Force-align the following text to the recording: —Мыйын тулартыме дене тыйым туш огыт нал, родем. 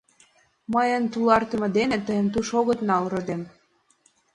—Мыйын 0.73 1.03
тулартыме 1.11 1.69
дене 1.77 1.97
тыйым 2.07 2.27
туш 2.33 2.49
огыт 2.59 2.79
нал, 2.89 3.03
родем. 3.13 3.41